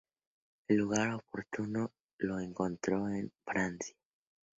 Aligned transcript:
El 0.67 0.77
lugar 0.77 1.13
oportuno 1.13 1.91
lo 2.17 2.39
encontró 2.39 3.07
en 3.09 3.31
Francia. 3.45 3.95